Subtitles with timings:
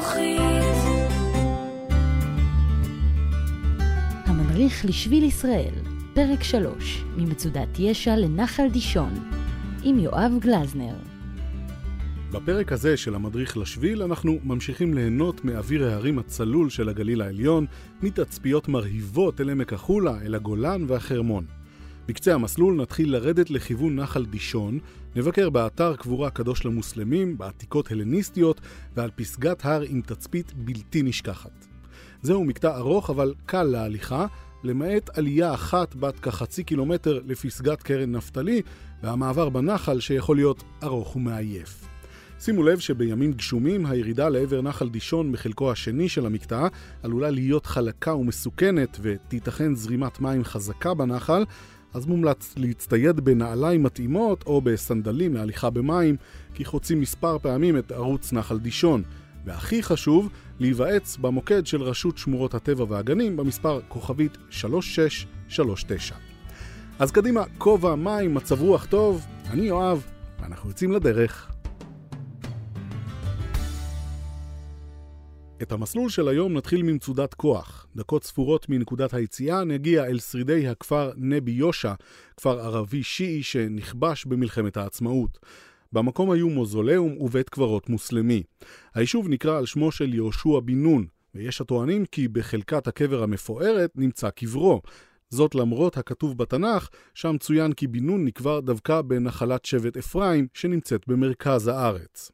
[0.00, 0.40] זכוכית.
[4.26, 5.74] המדריך לשביל ישראל,
[6.14, 9.14] פרק 3, ממצודת ישע לנחל דישון,
[9.82, 10.94] עם יואב גלזנר.
[12.32, 17.66] בפרק הזה של המדריך לשביל אנחנו ממשיכים ליהנות מאוויר ההרים הצלול של הגליל העליון,
[18.02, 21.59] מתצפיות מרהיבות אל עמק החולה, אל הגולן והחרמון.
[22.10, 24.78] בקצה המסלול נתחיל לרדת לכיוון נחל דישון,
[25.16, 28.60] נבקר באתר קבורה קדוש למוסלמים, בעתיקות הלניסטיות
[28.96, 31.66] ועל פסגת הר עם תצפית בלתי נשכחת.
[32.22, 34.26] זהו מקטע ארוך אבל קל להליכה,
[34.64, 38.62] למעט עלייה אחת בת כחצי קילומטר לפסגת קרן נפתלי,
[39.02, 41.86] והמעבר בנחל שיכול להיות ארוך ומעייף.
[42.40, 46.68] שימו לב שבימים גשומים הירידה לעבר נחל דישון מחלקו השני של המקטע
[47.02, 51.44] עלולה להיות חלקה ומסוכנת ותיתכן זרימת מים חזקה בנחל,
[51.94, 56.16] אז מומלץ להצטייד בנעליים מתאימות או בסנדלים להליכה במים,
[56.54, 59.02] כי חוצים מספר פעמים את ערוץ נחל דישון.
[59.44, 60.28] והכי חשוב,
[60.60, 66.14] להיוועץ במוקד של רשות שמורות הטבע והגנים במספר כוכבית 3639.
[66.98, 70.04] אז קדימה, כובע, מים, מצב רוח טוב, אני יואב,
[70.40, 71.49] ואנחנו יוצאים לדרך.
[75.62, 77.86] את המסלול של היום נתחיל ממצודת כוח.
[77.96, 81.92] דקות ספורות מנקודת היציאה נגיע אל שרידי הכפר נבי יושע,
[82.36, 85.38] כפר ערבי שיעי שנכבש במלחמת העצמאות.
[85.92, 88.42] במקום היו מוזולאום ובית קברות מוסלמי.
[88.94, 94.30] היישוב נקרא על שמו של יהושע בן נון, ויש הטוענים כי בחלקת הקבר המפוארת נמצא
[94.30, 94.82] קברו.
[95.30, 101.08] זאת למרות הכתוב בתנ"ך, שם צוין כי בן נון נקבר דווקא בנחלת שבט אפרים, שנמצאת
[101.08, 102.30] במרכז הארץ.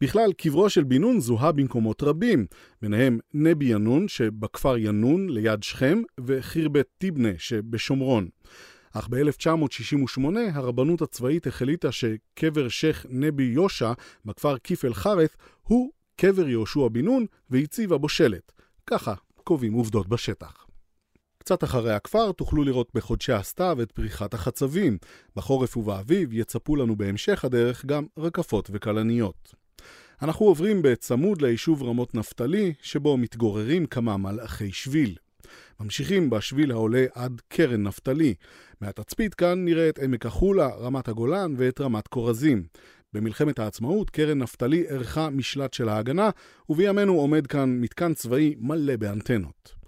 [0.00, 2.46] בכלל, קברו של בן נון זוהה במקומות רבים,
[2.82, 8.28] ביניהם נבי ינון שבכפר ינון ליד שכם, וחירבת טיבנה שבשומרון.
[8.92, 10.20] אך ב-1968
[10.52, 13.92] הרבנות הצבאית החליטה שקבר שייח' נבי יושע
[14.24, 18.52] בכפר כיפל חרף הוא קבר יהושע בן נון והציבה בו שלט.
[18.86, 20.69] ככה קובעים עובדות בשטח.
[21.40, 24.98] קצת אחרי הכפר תוכלו לראות בחודשי הסתיו את פריחת החצבים.
[25.36, 29.54] בחורף ובאביב יצפו לנו בהמשך הדרך גם רקפות וכלניות.
[30.22, 35.16] אנחנו עוברים בצמוד ליישוב רמות נפתלי, שבו מתגוררים כמה מלאכי שביל.
[35.80, 38.34] ממשיכים בשביל העולה עד קרן נפתלי.
[38.80, 42.62] מהתצפית כאן נראה את עמק החולה, רמת הגולן ואת רמת כורזים.
[43.12, 46.30] במלחמת העצמאות קרן נפתלי אירחה משלט של ההגנה,
[46.68, 49.79] ובימינו עומד כאן מתקן צבאי מלא באנטנות.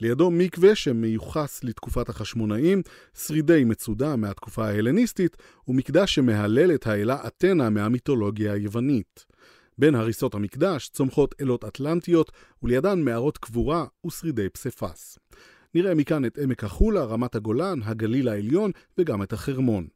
[0.00, 2.82] לידו מקווה שמיוחס לתקופת החשמונאים,
[3.14, 5.36] שרידי מצודה מהתקופה ההלניסטית,
[5.68, 9.26] ומקדש שמהלל את האלה אתנה מהמיתולוגיה היוונית.
[9.78, 15.18] בין הריסות המקדש צומחות אלות אטלנטיות, ולידן מערות קבורה ושרידי פסיפס.
[15.74, 19.86] נראה מכאן את עמק החולה, רמת הגולן, הגליל העליון וגם את החרמון.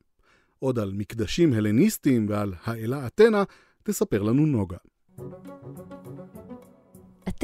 [0.59, 3.45] עוד על מקדשים הלניסטיים ועל האלה אתנה,
[3.83, 4.77] תספר לנו נוגה.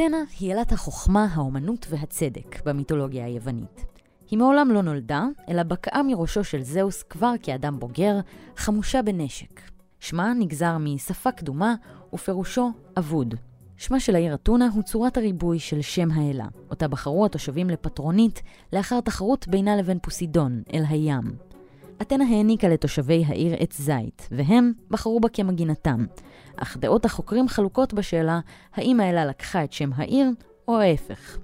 [0.01, 3.85] אתנה היא אלת החוכמה, האומנות והצדק במיתולוגיה היוונית.
[4.31, 8.21] היא מעולם לא נולדה, אלא בקעה מראשו של זהוס כבר כאדם בוגר,
[8.57, 9.61] חמושה בנשק.
[9.99, 11.75] שמה נגזר משפה קדומה,
[12.13, 13.35] ופירושו אבוד.
[13.77, 19.01] שמה של העיר אתונה הוא צורת הריבוי של שם האלה, אותה בחרו התושבים לפטרונית לאחר
[19.01, 21.37] תחרות בינה לבין פוסידון, אל הים.
[22.03, 26.05] אתנה העניקה לתושבי העיר עץ זית, והם בחרו בה כמגינתם.
[26.57, 28.41] אך דעות החוקרים חלוקות בשאלה
[28.75, 30.31] האם האלה לקחה את שם העיר,
[30.69, 31.39] או ההפך.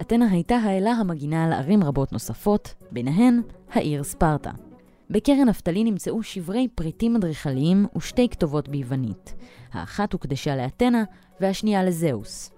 [0.00, 3.42] אתנה הייתה האלה המגינה על ערים רבות נוספות, ביניהן
[3.72, 4.50] העיר ספרטה.
[5.10, 9.34] בקרן נפתלי נמצאו שברי פריטים אדריכליים ושתי כתובות ביוונית.
[9.72, 11.04] האחת הוקדשה לאתנה
[11.40, 12.50] והשנייה לזהוס.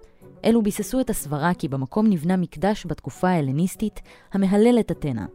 [0.45, 4.01] אלו ביססו את הסברה כי במקום נבנה מקדש בתקופה ההלניסטית
[4.33, 5.25] המהלל את אתנה.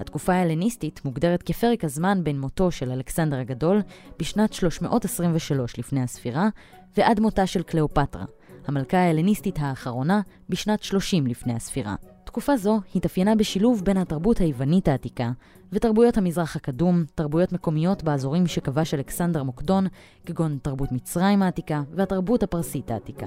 [0.00, 3.82] התקופה ההלניסטית מוגדרת כפרק הזמן בין מותו של אלכסנדר הגדול
[4.18, 6.48] בשנת 323 לפני הספירה
[6.96, 8.24] ועד מותה של קליאופטרה,
[8.66, 11.94] המלכה ההלניסטית האחרונה בשנת 30 לפני הספירה.
[12.24, 15.30] תקופה זו התאפיינה בשילוב בין התרבות היוונית העתיקה
[15.72, 19.86] ותרבויות המזרח הקדום, תרבויות מקומיות באזורים שכבש אלכסנדר מוקדון,
[20.26, 23.26] כגון תרבות מצרים העתיקה והתרבות הפרסית העתיקה.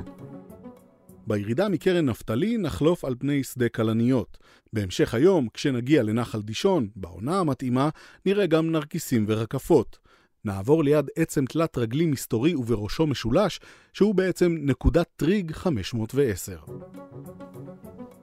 [1.27, 4.38] בירידה מקרן נפתלי נחלוף על פני שדה כלניות.
[4.74, 7.89] בהמשך היום, כשנגיע לנחל דישון, בעונה המתאימה,
[8.25, 9.97] נראה גם נרקיסים ורקפות.
[10.45, 13.59] נעבור ליד עצם תלת רגלי מסתורי ובראשו משולש,
[13.94, 16.57] שהוא בעצם נקודת טריג 510.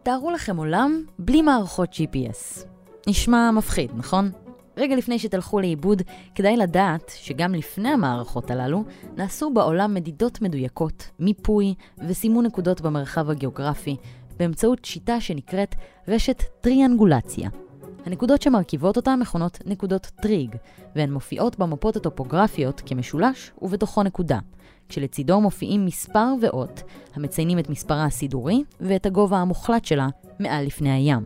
[0.02, 2.66] תארו לכם עולם בלי מערכות GPS.
[3.08, 4.30] נשמע מפחיד, נכון?
[4.76, 6.02] רגע לפני שתלכו לאיבוד,
[6.34, 8.84] כדאי לדעת שגם לפני המערכות הללו,
[9.16, 11.74] נעשו בעולם מדידות מדויקות, מיפוי
[12.08, 13.96] וסימון נקודות במרחב הגיאוגרפי,
[14.36, 15.74] באמצעות שיטה שנקראת
[16.08, 17.50] רשת טריאנגולציה.
[18.06, 20.56] הנקודות שמרכיבות אותה מכונות נקודות טריג,
[20.96, 24.38] והן מופיעות במפות הטופוגרפיות כמשולש ובתוכו נקודה,
[24.88, 26.82] כשלצידו מופיעים מספר ואות
[27.14, 30.08] המציינים את מספרה הסידורי ואת הגובה המוחלט שלה
[30.40, 31.22] מעל לפני הים.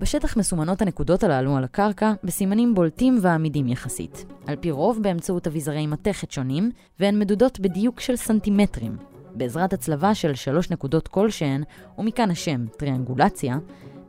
[0.00, 5.86] בשטח מסומנות הנקודות הללו על הקרקע בסימנים בולטים ועמידים יחסית, על פי רוב באמצעות אביזרי
[5.86, 8.96] מתכת שונים, והן מדודות בדיוק של סנטימטרים.
[9.34, 11.62] בעזרת הצלבה של שלוש נקודות כלשהן,
[11.98, 13.58] ומכאן השם טריאנגולציה,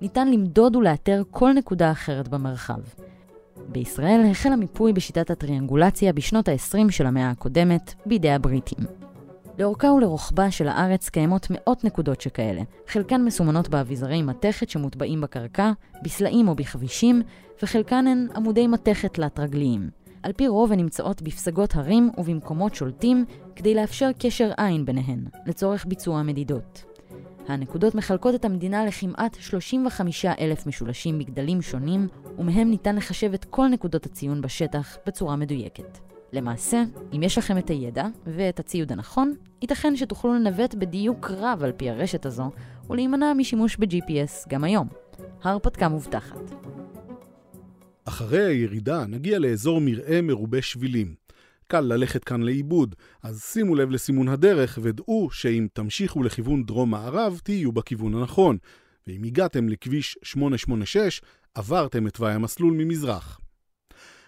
[0.02, 2.80] ניתן למדוד ולאתר כל נקודה אחרת במרחב.
[3.68, 8.99] בישראל החל המיפוי בשיטת הטריאנגולציה בשנות ה-20 של המאה הקודמת, בידי הבריטים.
[9.60, 15.72] לאורכה ולרוחבה של הארץ קיימות מאות נקודות שכאלה, חלקן מסומנות באביזרי מתכת שמוטבעים בקרקע,
[16.04, 17.22] בסלעים או בכבישים,
[17.64, 19.90] וחלקן הן עמודי מתכת תלת-רגליים.
[20.24, 23.26] על פי רוב הן נמצאות בפסגות הרים ובמקומות שולטים,
[23.56, 26.84] כדי לאפשר קשר עין ביניהן, לצורך ביצוע מדידות.
[27.48, 32.08] הנקודות מחלקות את המדינה לכמעט 35 אלף משולשים בגדלים שונים,
[32.38, 35.98] ומהם ניתן לחשב את כל נקודות הציון בשטח בצורה מדויקת.
[36.34, 36.84] למעשה,
[37.16, 41.90] אם יש לכם את הידע ואת הציוד הנכון, ייתכן שתוכלו לנווט בדיוק רב על פי
[41.90, 42.52] הרשת הזו,
[42.90, 44.88] ולהימנע משימוש ב-GPS גם היום.
[45.44, 46.52] ההרפתקה מובטחת.
[48.06, 51.16] אחרי הירידה נגיע לאזור מרעה מרובה שבילים.
[51.68, 57.72] קל ללכת כאן לאיבוד, אז שימו לב לסימון הדרך ודעו שאם תמשיכו לכיוון דרום-מערב, תהיו
[57.72, 58.58] בכיוון הנכון.
[59.08, 61.22] ואם הגעתם לכביש 886,
[61.54, 63.40] עברתם את תוואי המסלול ממזרח.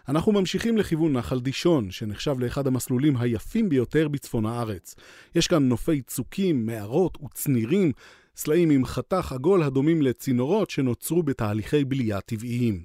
[0.09, 4.95] אנחנו ממשיכים לכיוון נחל דישון, שנחשב לאחד המסלולים היפים ביותר בצפון הארץ.
[5.35, 7.91] יש כאן נופי צוקים, מערות וצנירים,
[8.35, 12.83] סלעים עם חתך עגול הדומים לצינורות שנוצרו בתהליכי בלייה טבעיים.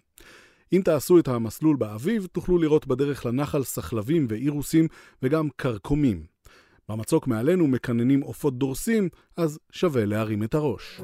[0.73, 4.89] אם תעשו את המסלול באביב, תוכלו לראות בדרך לנחל סחלבים ואירוסים
[5.23, 6.27] וגם כרכומים.
[6.89, 11.01] במצוק מעלינו מקננים עופות דורסים, אז שווה להרים את הראש.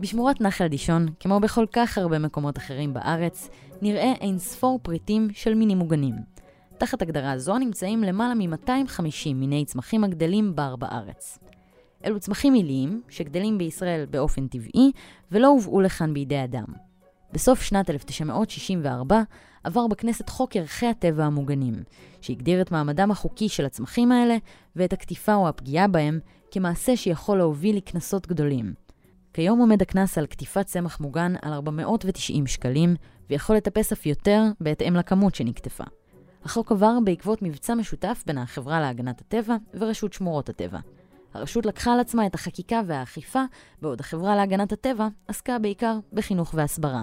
[0.00, 3.48] בשמורת נחל דישון, כמו בכל כך הרבה מקומות אחרים בארץ,
[3.82, 6.14] נראה אין ספור פריטים של מינים מוגנים.
[6.78, 11.38] תחת הגדרה זו נמצאים למעלה מ-250 מיני צמחים הגדלים בר בארץ.
[12.04, 14.92] אלו צמחים עיליים, שגדלים בישראל באופן טבעי,
[15.32, 16.64] ולא הובאו לכאן בידי אדם.
[17.32, 19.22] בסוף שנת 1964
[19.64, 21.74] עבר בכנסת חוק ערכי הטבע המוגנים,
[22.20, 24.36] שהגדיר את מעמדם החוקי של הצמחים האלה
[24.76, 26.20] ואת הקטיפה או הפגיעה בהם
[26.50, 28.89] כמעשה שיכול להוביל לקנסות גדולים.
[29.32, 32.96] כיום עומד הקנס על קטיפת צמח מוגן על 490 שקלים,
[33.30, 35.84] ויכול לטפס אף יותר בהתאם לכמות שנקטפה.
[36.44, 40.78] החוק עבר בעקבות מבצע משותף בין החברה להגנת הטבע ורשות שמורות הטבע.
[41.34, 43.42] הרשות לקחה על עצמה את החקיקה והאכיפה,
[43.82, 47.02] בעוד החברה להגנת הטבע עסקה בעיקר בחינוך והסברה.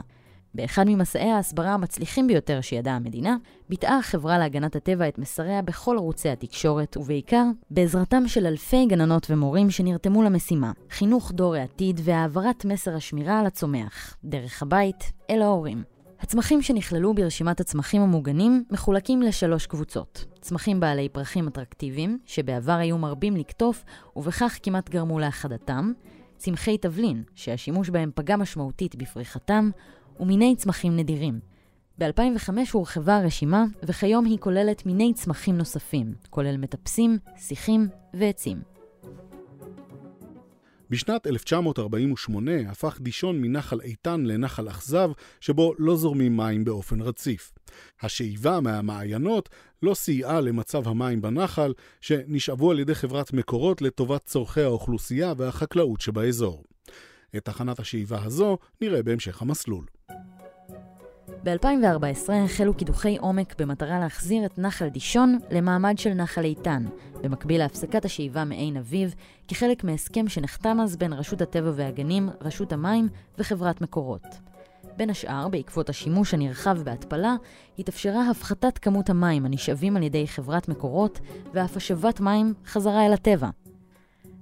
[0.57, 3.38] באחד ממסעי ההסברה המצליחים ביותר שידעה המדינה,
[3.69, 9.71] ביטאה החברה להגנת הטבע את מסריה בכל ערוצי התקשורת, ובעיקר בעזרתם של אלפי גננות ומורים
[9.71, 15.83] שנרתמו למשימה, חינוך דור העתיד והעברת מסר השמירה על הצומח, דרך הבית אל ההורים.
[16.19, 20.25] הצמחים שנכללו ברשימת הצמחים המוגנים מחולקים לשלוש קבוצות.
[20.42, 23.83] צמחים בעלי פרחים אטרקטיביים, שבעבר היו מרבים לקטוף,
[24.15, 25.92] ובכך כמעט גרמו להחדתם,
[26.38, 29.69] צמחי תבלין, שהשימוש בהם פגע משמעותית בפריחתם,
[30.19, 31.39] ומיני צמחים נדירים.
[31.97, 38.61] ב-2005 הורחבה הרשימה, וכיום היא כוללת מיני צמחים נוספים, כולל מטפסים, שיחים ועצים.
[40.89, 47.53] בשנת 1948 הפך דישון מנחל איתן לנחל אכזב, שבו לא זורמים מים באופן רציף.
[48.01, 49.49] השאיבה מהמעיינות
[49.83, 56.63] לא סייעה למצב המים בנחל, שנשאבו על ידי חברת מקורות לטובת צורכי האוכלוסייה והחקלאות שבאזור.
[57.37, 59.85] את תחנת השאיבה הזו נראה בהמשך המסלול.
[61.44, 66.85] ב-2014 החלו קידוחי עומק במטרה להחזיר את נחל דישון למעמד של נחל איתן,
[67.21, 69.15] במקביל להפסקת השאיבה מעין אביב,
[69.47, 74.25] כחלק מהסכם שנחתם אז בין רשות הטבע והגנים, רשות המים וחברת מקורות.
[74.97, 77.35] בין השאר, בעקבות השימוש הנרחב בהתפלה,
[77.79, 81.19] התאפשרה הפחתת כמות המים הנשאבים על ידי חברת מקורות,
[81.53, 83.49] ואף השבת מים חזרה אל הטבע.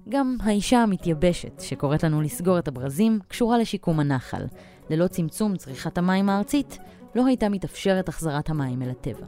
[0.09, 4.45] גם האישה המתייבשת, שקוראת לנו לסגור את הברזים, קשורה לשיקום הנחל.
[4.89, 6.77] ללא צמצום צריכת המים הארצית,
[7.15, 9.25] לא הייתה מתאפשרת החזרת המים אל הטבע.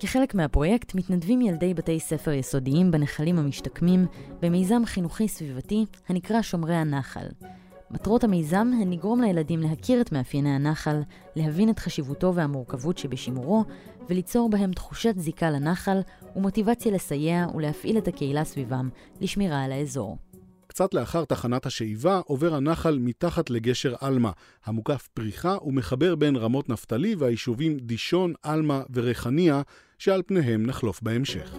[0.00, 4.06] כחלק מהפרויקט מתנדבים ילדי בתי ספר יסודיים בנחלים המשתקמים
[4.42, 7.26] במיזם חינוכי סביבתי הנקרא שומרי הנחל.
[7.90, 11.00] מטרות המיזם הן לגרום לילדים להכיר את מאפייני הנחל,
[11.36, 13.64] להבין את חשיבותו והמורכבות שבשימורו,
[14.08, 15.98] וליצור בהם תחושת זיקה לנחל
[16.36, 18.88] ומוטיבציה לסייע ולהפעיל את הקהילה סביבם
[19.20, 20.18] לשמירה על האזור.
[20.66, 24.30] קצת לאחר תחנת השאיבה עובר הנחל מתחת לגשר עלמה,
[24.64, 29.62] המוקף פריחה ומחבר בין רמות נפתלי והיישובים דישון, עלמה וריחניה,
[29.98, 31.58] שעל פניהם נחלוף בהמשך.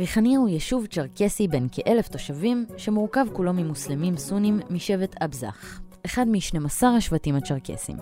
[0.00, 6.86] ריחניה הוא יישוב צ'רקסי בן כאלף תושבים, שמורכב כולו ממוסלמים סונים משבט אבזח, אחד מ-12
[6.86, 7.96] השבטים הצ'רקסים.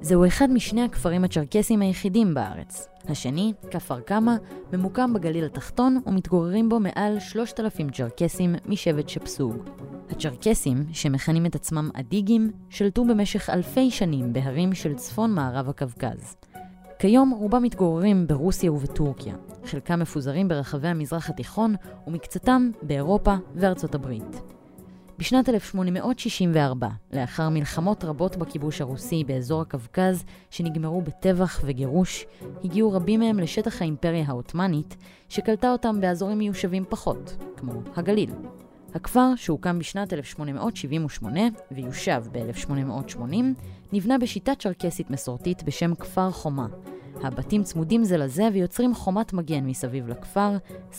[0.00, 2.88] זהו אחד משני הכפרים הצ'רקסיים היחידים בארץ.
[3.08, 4.32] השני, כפר קמא,
[4.72, 9.56] ממוקם בגליל התחתון ומתגוררים בו מעל 3,000 צ'רקסים משבט שפסוג.
[10.10, 16.36] הצ'רקסים, שמכנים את עצמם אדיגים, שלטו במשך אלפי שנים בהרים של צפון מערב הקווקז.
[16.98, 21.74] כיום רובם מתגוררים ברוסיה ובטורקיה, חלקם מפוזרים ברחבי המזרח התיכון
[22.06, 24.42] ומקצתם באירופה וארצות הברית.
[25.20, 32.26] בשנת 1864, לאחר מלחמות רבות בכיבוש הרוסי באזור הקווקז, שנגמרו בטבח וגירוש,
[32.64, 34.96] הגיעו רבים מהם לשטח האימפריה העות'מאנית,
[35.28, 38.30] שקלטה אותם באזורים מיושבים פחות, כמו הגליל.
[38.94, 41.40] הכפר, שהוקם בשנת 1878
[41.70, 43.34] ויושב ב-1880,
[43.92, 46.66] נבנה בשיטה צ'רקסית מסורתית בשם כפר חומה.
[47.22, 50.50] הבתים צמודים זה לזה ויוצרים חומת מגן מסביב לכפר,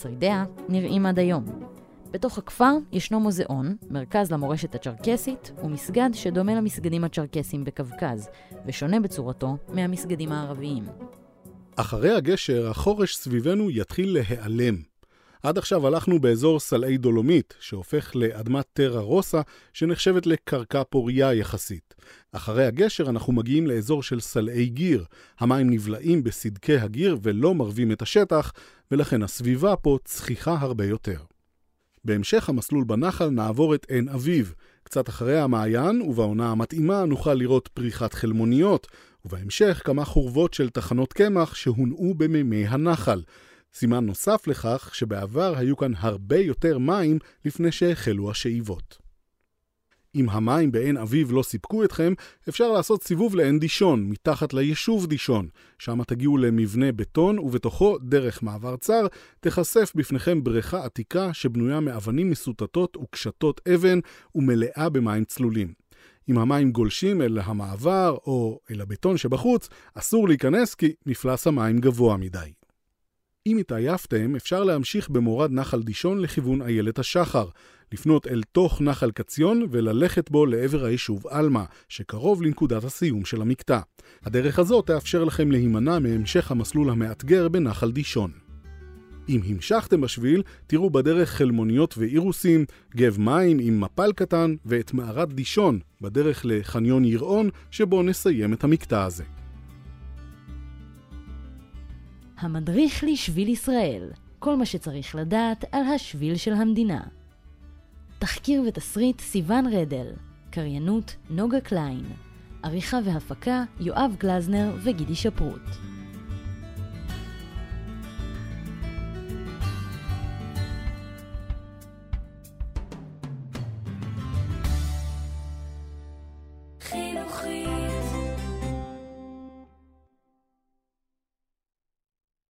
[0.02, 1.46] שרידיה נראים עד היום.
[2.12, 8.30] בתוך הכפר ישנו מוזיאון, מרכז למורשת הצ'רקסית, ומסגד שדומה למסגדים הצ'רקסיים בקווקז,
[8.66, 10.84] ושונה בצורתו מהמסגדים הערביים.
[11.76, 14.91] אחרי הגשר, החורש סביבנו יתחיל להיעלם.
[15.44, 19.42] עד עכשיו הלכנו באזור סלעי דולומית, שהופך לאדמת טרה רוסה,
[19.74, 21.96] שנחשבת לקרקע פוריה יחסית.
[22.32, 25.06] אחרי הגשר אנחנו מגיעים לאזור של סלעי גיר.
[25.40, 28.54] המים נבלעים בסדקי הגיר ולא מרבים את השטח,
[28.92, 31.18] ולכן הסביבה פה צחיחה הרבה יותר.
[32.06, 34.54] בהמשך המסלול בנחל נעבור את עין אביב.
[34.84, 38.88] קצת אחרי המעיין, ובעונה המתאימה נוכל לראות פריחת חלמוניות,
[39.26, 43.22] ובהמשך כמה חורבות של תחנות קמח שהונעו במימי הנחל.
[43.74, 48.98] סימן נוסף לכך שבעבר היו כאן הרבה יותר מים לפני שהחלו השאיבות.
[50.16, 52.14] אם המים בעין אביב לא סיפקו אתכם,
[52.50, 55.48] אפשר לעשות סיבוב לעין דישון, מתחת ליישוב דישון.
[55.80, 59.08] שם תגיעו למבנה בטון, ובתוכו, דרך מעבר צר,
[59.40, 64.00] תיחשף בפניכם בריכה עתיקה שבנויה מאבנים מסוטטות וקשתות אבן
[64.36, 65.74] ומלאה במים צלולים.
[66.30, 72.18] אם המים גולשים אל המעבר או אל הבטון שבחוץ, אסור להיכנס כי מפלס המים גבוה
[72.18, 72.52] מדי.
[73.48, 77.48] אם התעייפתם, אפשר להמשיך במורד נחל דישון לכיוון איילת השחר,
[77.92, 83.80] לפנות אל תוך נחל קציון וללכת בו לעבר היישוב עלמה, שקרוב לנקודת הסיום של המקטע.
[84.24, 88.32] הדרך הזאת תאפשר לכם להימנע מהמשך המסלול המאתגר בנחל דישון.
[89.30, 95.80] אם המשכתם בשביל, תראו בדרך חלמוניות ואירוסים, גב מים עם מפל קטן ואת מערת דישון,
[96.02, 99.41] בדרך לחניון יראון, שבו נסיים את המקטע הזה.
[102.42, 107.02] המדריך לשביל ישראל, כל מה שצריך לדעת על השביל של המדינה.
[108.20, 110.08] תחקיר ותסריט סיון רדל,
[110.52, 112.06] קריינות נוגה קליין,
[112.64, 115.91] עריכה והפקה יואב גלזנר וגידי שפרוט.